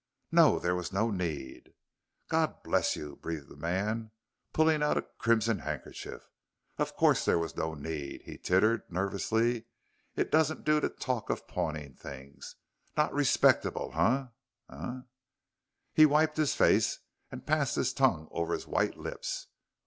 "No. 0.31 0.57
There 0.57 0.73
was 0.75 0.91
no 0.91 1.11
need." 1.11 1.75
"God 2.27 2.63
bless 2.63 2.95
you!" 2.95 3.17
breathed 3.17 3.49
the 3.49 3.55
man, 3.55 4.09
pulling 4.51 4.81
out 4.81 4.97
a 4.97 5.03
crimson 5.03 5.59
handkerchief. 5.59 6.27
"Of 6.79 6.95
course 6.95 7.23
there 7.23 7.37
was 7.37 7.55
no 7.55 7.75
need," 7.75 8.23
he 8.23 8.39
tittered 8.39 8.91
nervously. 8.91 9.65
"It 10.15 10.31
doesn't 10.31 10.63
do 10.63 10.79
to 10.79 10.89
talk 10.89 11.29
of 11.29 11.47
pawning 11.47 11.93
things 11.93 12.55
not 12.97 13.13
respectable, 13.13 13.91
eh 13.93 14.25
eh." 14.75 15.01
He 15.93 16.07
wiped 16.07 16.37
his 16.37 16.55
face 16.55 16.97
and 17.31 17.45
passed 17.45 17.75
his 17.75 17.93
tongue 17.93 18.27
over 18.31 18.53
his 18.53 18.65
white 18.65 18.97
lips. 18.97 19.49